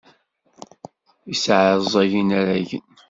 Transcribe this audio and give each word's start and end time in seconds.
Yesseɛẓeg 1.29 2.11
inaragen. 2.21 2.87